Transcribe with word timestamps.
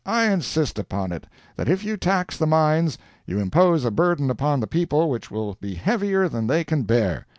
Yes, 0.03 0.13
sir, 0.15 0.19
I 0.19 0.33
insist 0.33 0.79
upon 0.79 1.11
it, 1.11 1.27
that 1.57 1.69
if 1.69 1.83
you 1.83 1.95
tax 1.95 2.35
the 2.35 2.47
mines, 2.47 2.97
you 3.27 3.35
will 3.35 3.43
impose 3.43 3.85
a 3.85 3.91
burden 3.91 4.31
upon 4.31 4.59
the 4.59 4.65
people 4.65 5.11
which 5.11 5.29
will 5.29 5.53
be 5.61 5.75
heavier 5.75 6.27
than 6.27 6.47
they 6.47 6.63
can 6.63 6.81
bear. 6.85 7.27